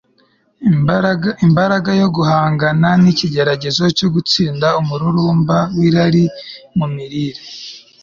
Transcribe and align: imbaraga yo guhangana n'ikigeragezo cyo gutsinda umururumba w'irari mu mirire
imbaraga 1.45 1.89
yo 2.01 2.07
guhangana 2.15 2.89
n'ikigeragezo 3.03 3.83
cyo 3.97 4.07
gutsinda 4.13 4.67
umururumba 4.81 5.57
w'irari 5.77 6.23
mu 6.77 6.85
mirire 6.95 7.41